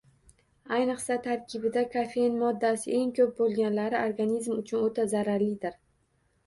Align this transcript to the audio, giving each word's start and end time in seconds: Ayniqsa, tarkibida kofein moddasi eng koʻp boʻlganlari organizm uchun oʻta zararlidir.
Ayniqsa, 0.77 1.17
tarkibida 1.27 1.83
kofein 1.97 2.39
moddasi 2.45 2.97
eng 3.01 3.15
koʻp 3.21 3.37
boʻlganlari 3.43 4.01
organizm 4.09 4.59
uchun 4.65 4.89
oʻta 4.91 5.09
zararlidir. 5.17 5.81